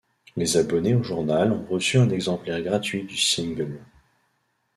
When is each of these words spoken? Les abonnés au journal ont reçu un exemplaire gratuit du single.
Les 0.35 0.57
abonnés 0.57 0.95
au 0.95 1.03
journal 1.03 1.51
ont 1.51 1.63
reçu 1.67 1.99
un 1.99 2.09
exemplaire 2.09 2.59
gratuit 2.63 3.03
du 3.03 3.15
single. 3.17 3.85